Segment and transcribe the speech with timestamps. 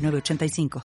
[0.00, 0.82] 906985.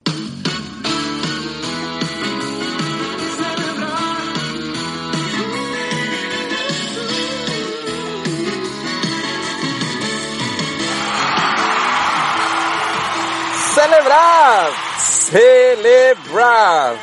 [13.75, 16.95] celebrar, celebrar.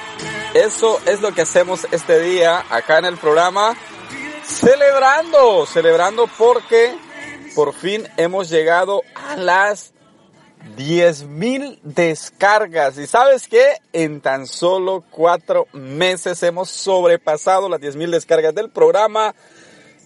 [0.54, 3.76] Eso es lo que hacemos este día acá en el programa.
[4.44, 6.96] Celebrando, celebrando porque
[7.54, 9.92] por fin hemos llegado a las
[10.76, 12.98] 10.000 descargas.
[12.98, 13.78] Y sabes qué?
[13.92, 19.34] En tan solo cuatro meses hemos sobrepasado las 10.000 descargas del programa.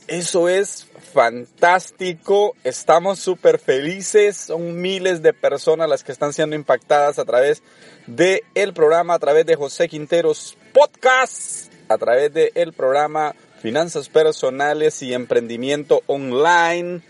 [0.09, 7.19] Eso es fantástico, estamos súper felices, son miles de personas las que están siendo impactadas
[7.19, 7.63] a través
[8.07, 14.09] del el programa, a través de José Quinteros Podcast, a través del el programa Finanzas
[14.09, 17.03] Personales y Emprendimiento Online.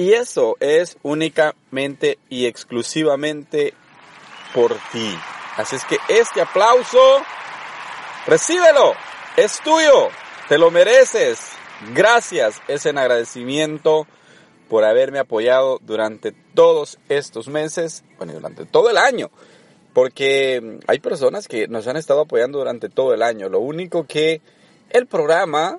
[0.00, 3.74] Y eso es únicamente y exclusivamente
[4.54, 5.14] por ti.
[5.58, 7.18] Así es que este aplauso,
[8.26, 8.94] recíbelo,
[9.36, 10.08] es tuyo,
[10.48, 11.50] te lo mereces.
[11.94, 14.06] Gracias, es en agradecimiento
[14.70, 19.30] por haberme apoyado durante todos estos meses, bueno, durante todo el año,
[19.92, 23.50] porque hay personas que nos han estado apoyando durante todo el año.
[23.50, 24.40] Lo único que
[24.88, 25.78] el programa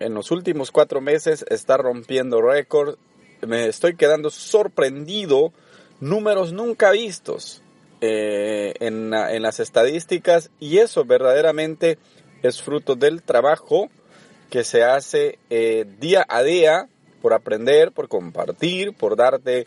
[0.00, 2.98] en los últimos cuatro meses está rompiendo récord.
[3.46, 5.52] Me estoy quedando sorprendido,
[6.00, 7.62] números nunca vistos
[8.00, 11.98] eh, en, en las estadísticas y eso verdaderamente
[12.42, 13.88] es fruto del trabajo
[14.50, 16.88] que se hace eh, día a día
[17.20, 19.66] por aprender, por compartir, por darte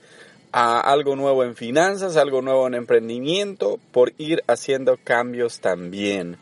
[0.52, 6.38] algo nuevo en finanzas, algo nuevo en emprendimiento, por ir haciendo cambios también.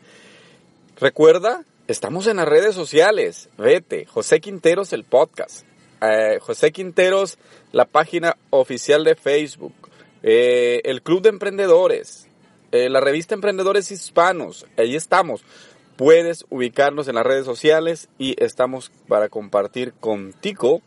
[1.00, 3.48] Recuerda, estamos en las redes sociales.
[3.58, 5.65] Vete, José Quinteros el podcast.
[6.00, 7.38] Eh, José Quinteros,
[7.72, 9.74] la página oficial de Facebook.
[10.22, 12.28] Eh, el Club de Emprendedores.
[12.72, 14.66] la revista Emprendedores Hispanos.
[14.76, 15.42] Ahí estamos
[15.96, 20.82] puedes ubicarnos en las redes sociales y estamos para compartir contigo.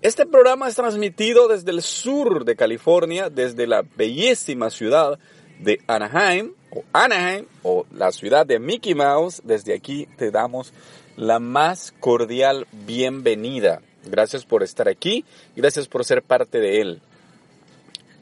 [0.00, 5.18] Este programa es transmitido desde el sur de California, desde la bellísima ciudad
[5.58, 9.42] de Anaheim o Anaheim o la ciudad de Mickey Mouse.
[9.44, 10.72] Desde aquí te damos
[11.16, 13.80] la más cordial bienvenida.
[14.06, 15.24] Gracias por estar aquí,
[15.56, 17.00] gracias por ser parte de él.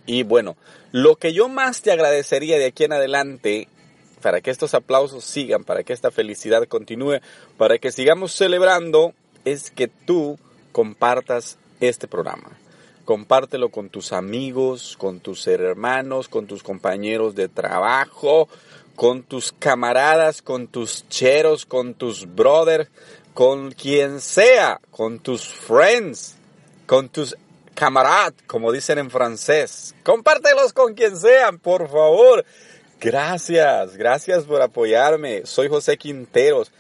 [0.07, 0.57] Y bueno,
[0.91, 3.69] lo que yo más te agradecería de aquí en adelante
[4.21, 7.21] para que estos aplausos sigan, para que esta felicidad continúe,
[7.57, 10.39] para que sigamos celebrando, es que tú
[10.71, 12.59] compartas este programa.
[13.05, 18.49] Compártelo con tus amigos, con tus hermanos, con tus compañeros de trabajo,
[18.95, 22.89] con tus camaradas, con tus cheros, con tus brothers,
[23.35, 26.37] con quien sea, con tus friends,
[26.87, 27.37] con tus
[27.75, 29.95] camaradas, como dicen en francés.
[30.03, 32.45] Compártelos con quien sean, por favor.
[33.01, 35.43] Gracias, gracias por apoyarme.
[35.45, 36.71] Soy José Quinteros.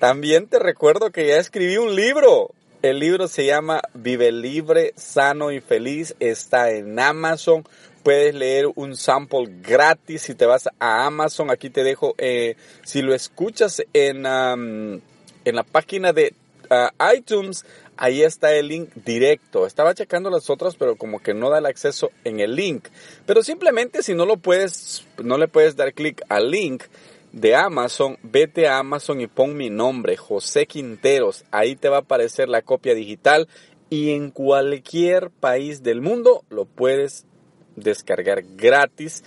[0.00, 2.50] También te recuerdo que ya escribí un libro.
[2.82, 6.16] El libro se llama Vive libre, sano y feliz.
[6.18, 7.62] Está en Amazon.
[8.02, 11.50] Puedes leer un sample gratis si te vas a Amazon.
[11.50, 14.26] Aquí te dejo, eh, si lo escuchas en,
[15.44, 16.34] en la página de
[16.70, 17.64] uh, iTunes,
[17.96, 19.66] ahí está el link directo.
[19.66, 22.88] Estaba checando las otras, pero como que no da el acceso en el link.
[23.26, 26.84] Pero simplemente si no lo puedes, no le puedes dar clic al link
[27.32, 31.44] de Amazon, vete a Amazon y pon mi nombre, José Quinteros.
[31.50, 33.48] Ahí te va a aparecer la copia digital
[33.88, 37.24] y en cualquier país del mundo lo puedes
[37.76, 39.24] descargar gratis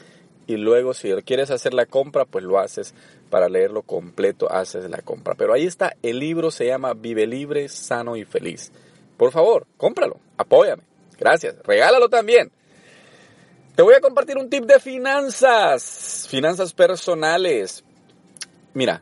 [0.48, 2.94] y luego si quieres hacer la compra, pues lo haces
[3.30, 5.36] para leerlo completo, haces la compra.
[5.36, 8.72] Pero ahí está, el libro se llama Vive libre, sano y feliz.
[9.18, 10.83] Por favor, cómpralo, apóyame.
[11.18, 12.51] Gracias, regálalo también.
[13.75, 17.83] Te voy a compartir un tip de finanzas, finanzas personales.
[18.74, 19.01] Mira,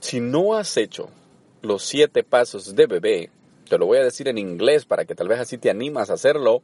[0.00, 1.08] si no has hecho
[1.62, 3.30] los siete pasos de bebé,
[3.68, 6.14] te lo voy a decir en inglés para que tal vez así te animas a
[6.14, 6.62] hacerlo,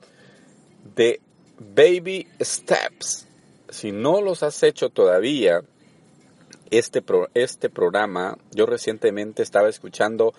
[0.96, 1.20] de
[1.58, 3.26] baby steps.
[3.68, 5.62] Si no los has hecho todavía,
[6.70, 7.02] este,
[7.34, 10.34] este programa, yo recientemente estaba escuchando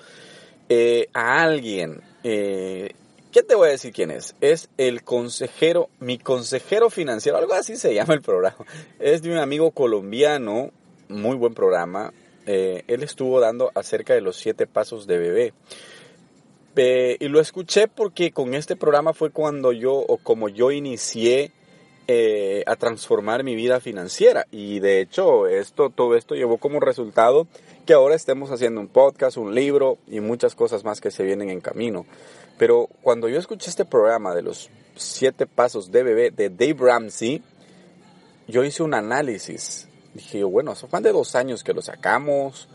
[0.69, 2.91] eh, a alguien eh,
[3.31, 4.35] ¿Qué te voy a decir quién es?
[4.41, 8.65] Es el consejero, mi consejero financiero, algo así se llama el programa.
[9.00, 10.71] Es de un amigo colombiano,
[11.07, 12.13] muy buen programa.
[12.45, 15.53] Eh, él estuvo dando acerca de los siete pasos de bebé.
[17.19, 21.51] y lo escuché porque con este programa fue cuando yo, o como yo inicié
[22.07, 24.45] eh, a transformar mi vida financiera.
[24.51, 27.48] Y de hecho, esto, todo esto llevó como resultado
[27.86, 31.50] que ahora estemos haciendo un podcast, un libro y muchas cosas más que se vienen
[31.50, 32.06] en camino.
[32.57, 37.44] Pero cuando yo escuché este programa de los siete pasos de bebé de Dave Ramsey,
[38.48, 39.88] yo hice un análisis.
[40.13, 42.68] Dije, bueno, son más de dos años que lo sacamos.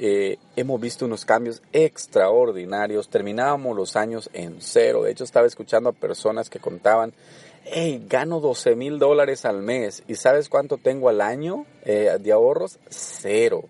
[0.00, 3.08] Eh, hemos visto unos cambios extraordinarios.
[3.08, 5.02] Terminábamos los años en cero.
[5.02, 7.12] De hecho, estaba escuchando a personas que contaban,
[7.72, 10.02] hey, gano 12 mil dólares al mes.
[10.08, 12.78] ¿Y sabes cuánto tengo al año eh, de ahorros?
[12.88, 13.64] Cero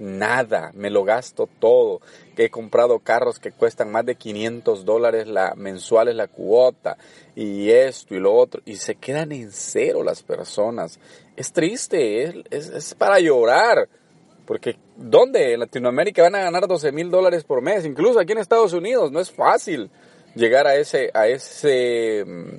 [0.00, 2.00] nada, me lo gasto todo,
[2.36, 6.96] he comprado carros que cuestan más de 500 dólares la, mensuales la cuota
[7.36, 10.98] y esto y lo otro, y se quedan en cero las personas.
[11.36, 13.90] Es triste, es, es, para llorar,
[14.46, 15.52] porque ¿dónde?
[15.52, 19.12] En Latinoamérica van a ganar 12 mil dólares por mes, incluso aquí en Estados Unidos,
[19.12, 19.90] no es fácil
[20.34, 22.56] llegar a ese, a ese mm,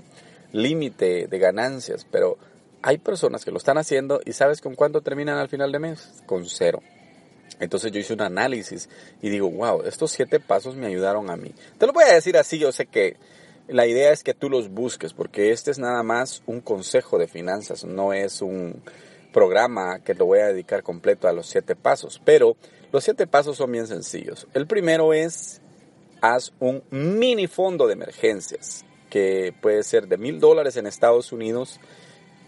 [0.51, 2.37] límite de ganancias, pero
[2.81, 6.23] hay personas que lo están haciendo y ¿sabes con cuánto terminan al final de mes?
[6.25, 6.81] Con cero.
[7.59, 8.89] Entonces yo hice un análisis
[9.21, 11.53] y digo, wow, estos siete pasos me ayudaron a mí.
[11.77, 13.17] Te lo voy a decir así, yo sé que
[13.67, 17.27] la idea es que tú los busques, porque este es nada más un consejo de
[17.27, 18.81] finanzas, no es un
[19.31, 22.19] programa que lo voy a dedicar completo a los siete pasos.
[22.25, 22.57] Pero
[22.91, 24.47] los siete pasos son bien sencillos.
[24.53, 25.61] El primero es,
[26.19, 31.79] haz un mini fondo de emergencias, que puede ser de mil dólares en Estados Unidos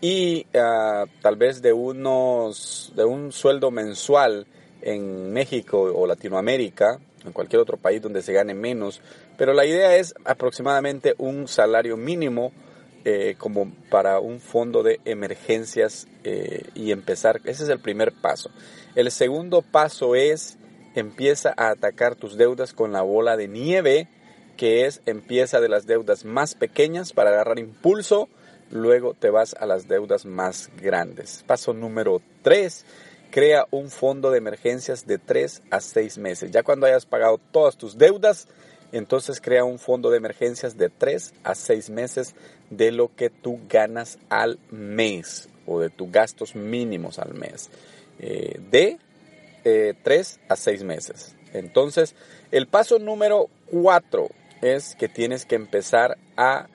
[0.01, 4.47] y ah, tal vez de unos, de un sueldo mensual
[4.81, 9.01] en México o Latinoamérica, en cualquier otro país donde se gane menos,
[9.37, 12.51] pero la idea es aproximadamente un salario mínimo
[13.05, 18.49] eh, como para un fondo de emergencias eh, y empezar, ese es el primer paso.
[18.95, 20.57] El segundo paso es
[20.95, 24.07] empieza a atacar tus deudas con la bola de nieve,
[24.57, 28.29] que es empieza de las deudas más pequeñas para agarrar impulso,
[28.69, 31.43] luego te vas a las deudas más grandes.
[31.47, 32.85] Paso número tres
[33.33, 36.51] crea un fondo de emergencias de 3 a 6 meses.
[36.51, 38.47] Ya cuando hayas pagado todas tus deudas,
[38.91, 42.35] entonces crea un fondo de emergencias de 3 a 6 meses
[42.69, 47.71] de lo que tú ganas al mes o de tus gastos mínimos al mes.
[48.19, 48.99] Eh, de
[49.63, 51.35] 3 eh, a 6 meses.
[51.53, 52.13] Entonces,
[52.51, 54.29] el paso número 4
[54.63, 56.67] es que tienes que empezar a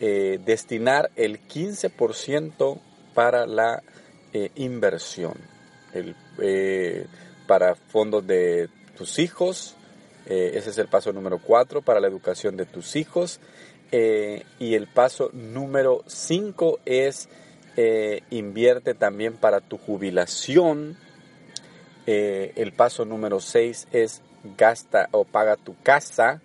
[0.00, 2.78] eh, destinar el 15%
[3.14, 3.82] para la
[4.54, 5.34] inversión
[6.38, 7.06] eh,
[7.46, 9.76] para fondos de tus hijos.
[10.26, 13.40] Eh, ese es el paso número cuatro para la educación de tus hijos.
[13.92, 17.28] Eh, y el paso número cinco es
[18.30, 20.96] invierte también para tu jubilación.
[22.06, 24.22] el paso número seis es
[24.56, 26.40] gasta o paga tu casa.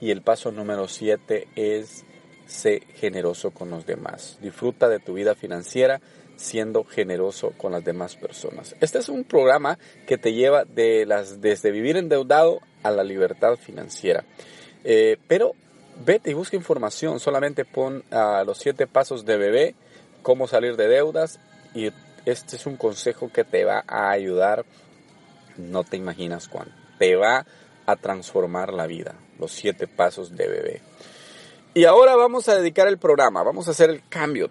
[0.00, 2.04] Y el paso número siete es
[2.46, 4.38] sé generoso con los demás.
[4.40, 6.00] Disfruta de tu vida financiera
[6.36, 8.74] siendo generoso con las demás personas.
[8.80, 13.56] Este es un programa que te lleva de las, desde vivir endeudado a la libertad
[13.56, 14.24] financiera.
[14.84, 15.52] Eh, pero
[16.04, 19.74] vete y busca información, solamente pon a los siete pasos de bebé,
[20.22, 21.38] cómo salir de deudas
[21.74, 21.90] y
[22.24, 24.64] este es un consejo que te va a ayudar,
[25.56, 27.44] no te imaginas cuánto, te va
[27.86, 30.82] a transformar la vida, los siete pasos de bebé.
[31.74, 34.50] Y ahora vamos a dedicar el programa, vamos a hacer el cambio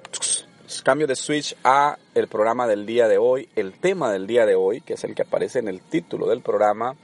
[0.84, 4.56] cambio de switch a el programa del día de hoy, el tema del día de
[4.56, 6.96] hoy, que es el que aparece en el título del programa.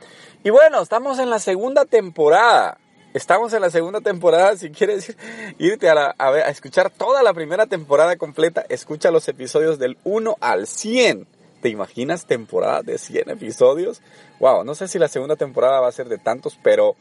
[0.44, 2.78] Y bueno, estamos en la segunda temporada.
[3.14, 4.56] Estamos en la segunda temporada.
[4.58, 5.16] Si quieres
[5.58, 10.68] irte a, a, escuchar toda la primera temporada completa, escucha los episodios del 1 al
[10.68, 11.28] 100.
[11.62, 14.02] ¿Te imaginas temporada de 100 episodios?
[14.40, 16.96] Wow, no sé si la segunda temporada va a ser de tantos, pero,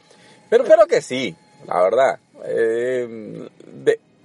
[0.49, 1.35] pero espero que sí,
[1.67, 2.19] la verdad.
[2.45, 3.49] Eh,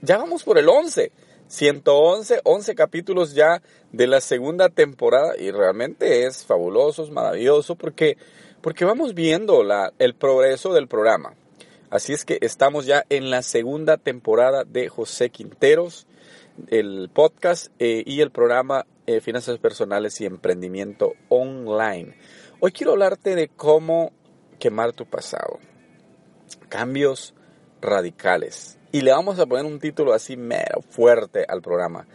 [0.02, 1.12] ya vamos por el 11.
[1.50, 3.60] 111, 11 capítulos ya
[3.90, 8.16] de la segunda temporada y realmente es fabuloso, es maravilloso porque,
[8.60, 11.34] porque vamos viendo la, el progreso del programa.
[11.90, 16.06] Así es que estamos ya en la segunda temporada de José Quinteros,
[16.68, 22.14] el podcast eh, y el programa eh, Finanzas Personales y Emprendimiento Online.
[22.60, 24.12] Hoy quiero hablarte de cómo
[24.60, 25.58] quemar tu pasado.
[26.68, 27.34] Cambios
[27.80, 28.78] radicales.
[28.92, 32.06] Y le vamos a poner un título así mero fuerte al programa.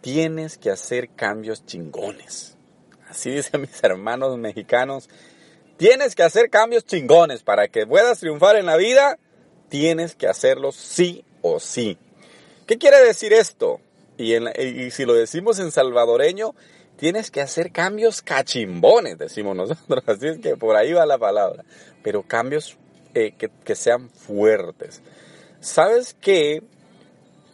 [0.00, 2.56] Tienes que hacer cambios chingones.
[3.08, 5.08] Así dicen mis hermanos mexicanos.
[5.76, 9.18] Tienes que hacer cambios chingones para que puedas triunfar en la vida.
[9.68, 11.98] tienes que hacerlo sí o sí.
[12.66, 13.80] ¿Qué quiere decir esto?
[14.16, 16.54] Y, y si lo decimos en salvadoreño,
[16.96, 20.04] tienes que hacer cambios cachimbones, decimos nosotros.
[20.06, 21.64] Así es que por ahí va la palabra.
[22.02, 22.76] Pero cambios
[23.14, 25.02] eh, que, sean fuertes.
[25.60, 26.62] ¿Sabes que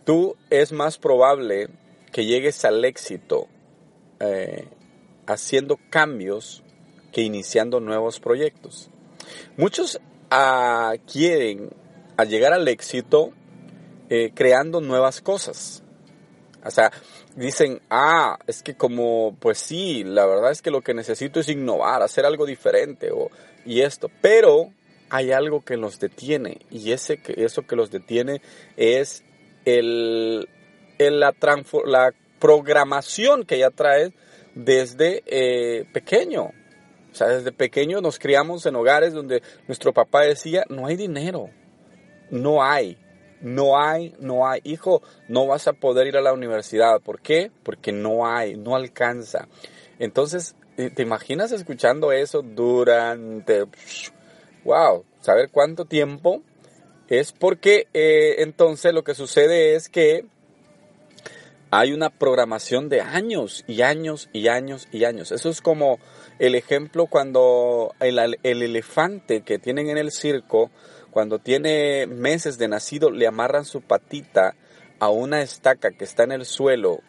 [0.05, 1.69] tú es más probable
[2.13, 3.49] que llegues al éxito
[4.21, 4.69] eh,
[5.27, 6.63] haciendo cambios
[7.13, 8.91] que iniciando nuevos proyectos?
[9.57, 10.01] Muchos
[10.31, 11.71] ah, quieren
[12.25, 13.33] llegar al éxito
[14.11, 15.83] eh, creando nuevas cosas.
[16.65, 16.91] O sea,
[17.37, 21.49] dicen, ah, es que como, pues sí, la verdad es que lo que necesito es
[21.49, 23.31] innovar, hacer algo diferente o,
[23.65, 24.11] y esto.
[24.21, 24.73] Pero
[25.11, 28.41] hay algo que los detiene y ese, eso que los detiene
[28.77, 29.25] es
[29.65, 30.49] el,
[30.99, 31.35] la,
[31.87, 34.13] la programación que ya trae
[34.55, 36.53] desde eh, pequeño.
[37.11, 41.51] O sea, desde pequeño nos criamos en hogares donde nuestro papá decía, no hay dinero,
[42.31, 42.99] no hay,
[43.41, 44.61] no hay, no hay.
[44.65, 47.01] Hijo, no vas a poder ir a la universidad.
[47.01, 47.51] ¿Por qué?
[47.63, 49.49] Porque no hay, no alcanza.
[49.99, 53.65] Entonces, ¿te imaginas escuchando eso durante
[54.69, 56.43] wow, saber cuánto tiempo
[57.09, 60.27] es porque eh, entonces lo que sucede es que
[61.71, 65.33] hay una programación de años y años y años y años.
[65.33, 65.99] Eso es como
[66.39, 70.71] el ejemplo cuando el, el elefante que tienen en el circo,
[71.11, 74.55] cuando tiene meses de nacido, le amarran su patita
[74.99, 77.01] a una estaca que está en el suelo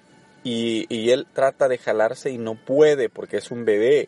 [0.45, 4.07] y, y, él trata de jalarse y no puede porque es un bebé,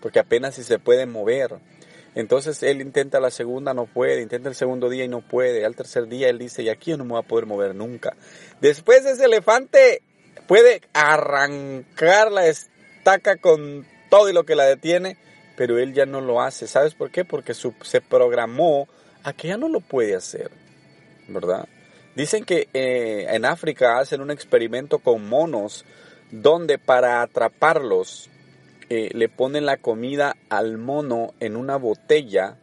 [0.00, 1.58] porque apenas si se puede mover.
[2.16, 5.66] Entonces él intenta la segunda, no puede, intenta el segundo día y no puede.
[5.66, 8.16] Al tercer día él dice, y aquí yo no me voy a poder mover nunca.
[8.62, 10.00] Después ese elefante
[10.48, 15.18] puede arrancar la estaca con todo y lo que la detiene,
[15.56, 16.66] pero él ya no lo hace.
[16.66, 17.26] ¿Sabes por qué?
[17.26, 18.88] Porque se programó
[19.22, 20.50] a que ya no lo puede hacer,
[21.28, 21.68] ¿verdad?
[22.14, 25.84] Dicen que eh, en África hacen un experimento con monos
[26.30, 28.30] donde para atraparlos
[28.88, 32.56] eh, le ponen la comida al mono en una botella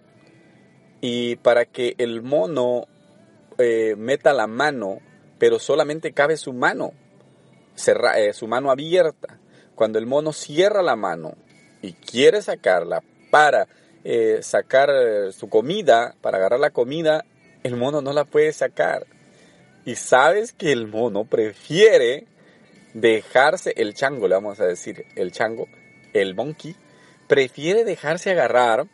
[1.01, 2.87] y para que el mono
[3.57, 4.99] eh, meta la mano,
[5.37, 6.93] pero solamente cabe su mano,
[8.15, 9.39] eh, su mano abierta.
[9.75, 11.35] Cuando el mono cierra la mano
[11.81, 13.67] y quiere sacarla para
[14.41, 17.23] sacar su comida, para agarrar la comida,
[17.63, 19.07] el mono no la puede sacar.
[19.85, 22.27] Y sabes que el mono prefiere
[22.93, 25.67] dejarse el chango, le vamos a decir, el chango,
[26.13, 26.75] el monkey,
[27.27, 28.87] prefiere dejarse agarrar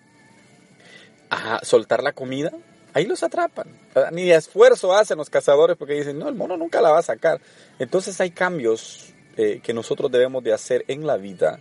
[1.30, 2.52] a soltar la comida,
[2.94, 3.68] ahí los atrapan.
[4.12, 7.40] Ni esfuerzo hacen los cazadores porque dicen, no, el mono nunca la va a sacar.
[7.78, 11.60] Entonces hay cambios eh, que nosotros debemos de hacer en la vida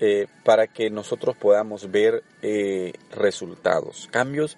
[0.00, 4.08] eh, para que nosotros podamos ver eh, resultados.
[4.10, 4.56] Cambios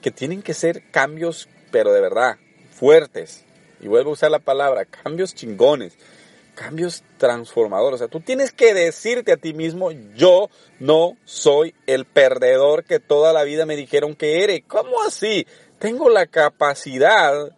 [0.00, 2.36] que tienen que ser cambios, pero de verdad,
[2.70, 3.44] fuertes.
[3.80, 5.96] Y vuelvo a usar la palabra, cambios chingones
[6.54, 7.96] cambios transformadores.
[7.96, 13.00] O sea, tú tienes que decirte a ti mismo, yo no soy el perdedor que
[13.00, 14.62] toda la vida me dijeron que eres.
[14.66, 15.46] ¿Cómo así?
[15.78, 17.50] Tengo la capacidad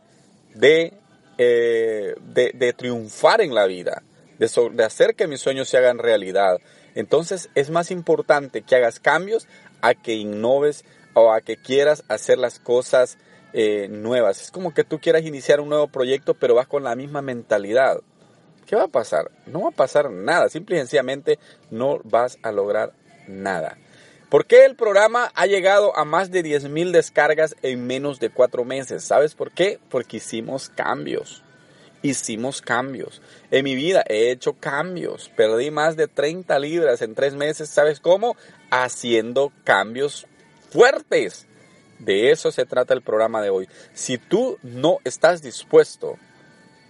[0.54, 0.94] de,
[1.38, 4.02] eh, de, triunfar en la vida,
[4.38, 6.58] de, hacer que mis sueños se hagan realidad.
[6.94, 9.48] Entonces es más importante que hagas cambios
[9.82, 13.18] a que innoves o a que quieras hacer las cosas
[13.52, 14.40] eh, nuevas.
[14.40, 18.00] Es como que tú quieras iniciar un nuevo proyecto, pero vas con la misma mentalidad.
[18.66, 19.30] ¿Qué va a pasar?
[19.47, 21.38] No va a pasar nada, simple y sencillamente
[21.71, 22.92] no vas a lograr
[23.26, 23.78] nada.
[24.30, 28.64] ¿Por qué el programa ha llegado a más de 10.000 descargas en menos de cuatro
[28.64, 29.04] meses?
[29.04, 29.78] ¿Sabes por qué?
[29.90, 31.44] Porque hicimos cambios.
[32.02, 33.23] Hicimos cambios.
[33.50, 35.30] En mi vida he hecho cambios.
[35.37, 37.71] Perdí más de 30 libras en tres meses.
[37.71, 38.37] ¿Sabes cómo?
[38.71, 40.26] Haciendo cambios
[40.71, 41.47] fuertes.
[42.00, 43.68] De eso se trata el programa de hoy.
[43.92, 46.18] Si tú no estás dispuesto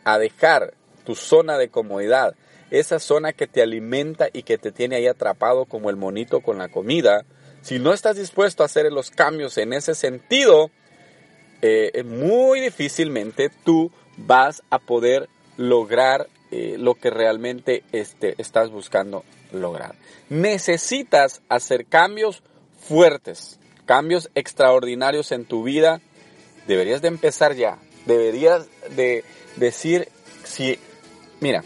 [0.05, 0.73] a dejar
[1.05, 2.35] tu zona de comodidad,
[2.71, 6.59] esa zona que te alimenta y que te tiene ahí atrapado como el monito con
[6.59, 7.25] la comida,
[7.63, 10.71] si no estás dispuesto a hacer los cambios en ese sentido,
[11.63, 19.25] eh, muy difícilmente tú vas a poder lograr eh, lo que realmente este, estás buscando
[19.51, 19.95] lograr.
[20.29, 22.43] Necesitas hacer cambios
[22.79, 26.01] fuertes, cambios extraordinarios en tu vida.
[26.67, 27.79] Deberías de empezar ya.
[28.07, 29.25] Deberías de
[29.57, 30.09] decir
[30.45, 30.79] si
[31.41, 31.65] Mira,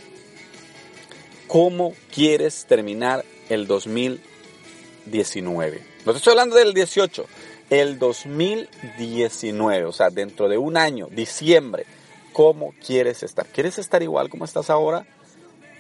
[1.46, 5.82] ¿cómo quieres terminar el 2019?
[6.04, 7.24] No te estoy hablando del 18,
[7.70, 11.86] el 2019, o sea, dentro de un año, diciembre,
[12.32, 13.46] ¿cómo quieres estar?
[13.46, 15.06] ¿Quieres estar igual como estás ahora?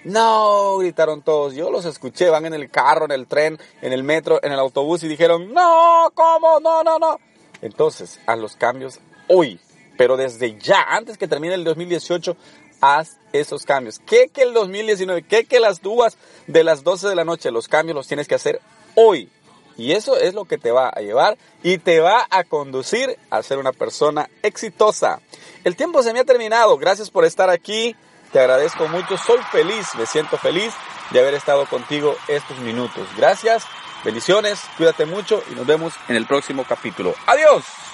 [0.04, 1.54] No, gritaron todos.
[1.54, 4.58] Yo los escuché, van en el carro, en el tren, en el metro, en el
[4.58, 6.60] autobús y dijeron, no, ¿cómo?
[6.60, 7.18] No, no, no.
[7.62, 9.58] Entonces, a los cambios hoy,
[9.96, 12.36] pero desde ya, antes que termine el 2018,
[12.80, 13.98] haz esos cambios.
[13.98, 15.22] ¿Qué que el 2019?
[15.22, 16.16] ¿Qué que las dúas
[16.46, 17.50] de las 12 de la noche?
[17.50, 18.60] Los cambios los tienes que hacer
[18.94, 19.30] hoy.
[19.76, 23.42] Y eso es lo que te va a llevar y te va a conducir a
[23.42, 25.20] ser una persona exitosa.
[25.62, 26.76] El tiempo se me ha terminado.
[26.78, 27.94] Gracias por estar aquí.
[28.32, 29.16] Te agradezco mucho.
[29.16, 30.74] Soy feliz, me siento feliz
[31.10, 33.08] de haber estado contigo estos minutos.
[33.16, 33.64] Gracias,
[34.04, 37.14] bendiciones, cuídate mucho y nos vemos en el próximo capítulo.
[37.26, 37.87] Adiós.